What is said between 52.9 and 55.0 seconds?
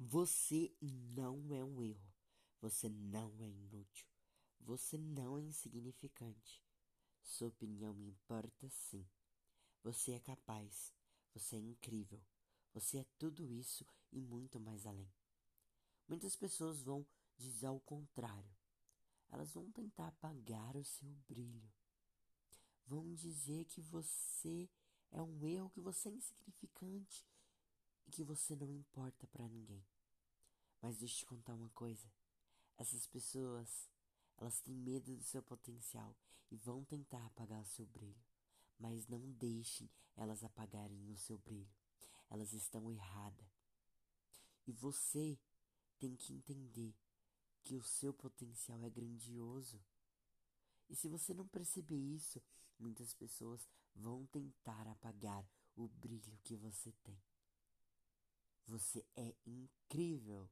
pessoas vão tentar